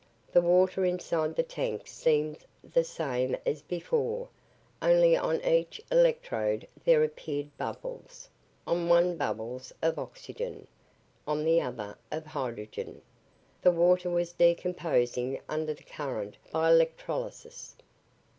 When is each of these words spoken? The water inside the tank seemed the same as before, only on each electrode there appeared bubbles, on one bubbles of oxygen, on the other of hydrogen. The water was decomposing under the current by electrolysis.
The 0.33 0.41
water 0.41 0.83
inside 0.83 1.35
the 1.35 1.43
tank 1.43 1.85
seemed 1.85 2.39
the 2.63 2.83
same 2.83 3.37
as 3.45 3.61
before, 3.61 4.29
only 4.81 5.15
on 5.15 5.39
each 5.45 5.79
electrode 5.91 6.67
there 6.83 7.03
appeared 7.03 7.55
bubbles, 7.55 8.27
on 8.65 8.89
one 8.89 9.15
bubbles 9.15 9.71
of 9.79 9.99
oxygen, 9.99 10.65
on 11.27 11.43
the 11.45 11.61
other 11.61 11.99
of 12.11 12.25
hydrogen. 12.25 13.03
The 13.61 13.69
water 13.69 14.09
was 14.09 14.31
decomposing 14.33 15.39
under 15.47 15.75
the 15.75 15.83
current 15.83 16.35
by 16.51 16.71
electrolysis. 16.71 17.75